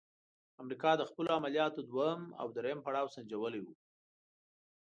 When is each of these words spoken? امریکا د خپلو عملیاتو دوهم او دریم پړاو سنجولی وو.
امریکا 0.61 0.91
د 0.97 1.03
خپلو 1.09 1.29
عملیاتو 1.39 1.79
دوهم 1.89 2.21
او 2.41 2.47
دریم 2.57 2.79
پړاو 2.85 3.13
سنجولی 3.15 3.61
وو. 3.63 3.73